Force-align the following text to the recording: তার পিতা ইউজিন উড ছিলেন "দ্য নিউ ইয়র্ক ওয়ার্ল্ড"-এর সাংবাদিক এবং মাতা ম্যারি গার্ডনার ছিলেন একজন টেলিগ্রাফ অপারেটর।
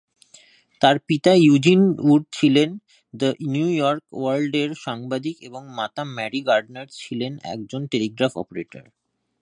তার 0.81 0.95
পিতা 1.07 1.31
ইউজিন 1.39 1.81
উড 2.05 2.23
ছিলেন 2.37 2.69
"দ্য 3.13 3.29
নিউ 3.53 3.67
ইয়র্ক 3.75 4.03
ওয়ার্ল্ড"-এর 4.13 4.71
সাংবাদিক 4.85 5.35
এবং 5.47 5.61
মাতা 5.77 6.03
ম্যারি 6.15 6.39
গার্ডনার 6.47 6.87
ছিলেন 6.99 7.33
একজন 7.53 7.81
টেলিগ্রাফ 7.91 8.33
অপারেটর। 8.37 8.85